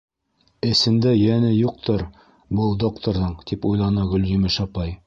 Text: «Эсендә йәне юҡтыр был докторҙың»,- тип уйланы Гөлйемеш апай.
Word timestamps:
«Эсендә 0.69 1.11
йәне 1.19 1.51
юҡтыр 1.57 2.05
был 2.61 2.75
докторҙың»,- 2.87 3.39
тип 3.53 3.71
уйланы 3.75 4.13
Гөлйемеш 4.17 4.61
апай. 4.69 4.99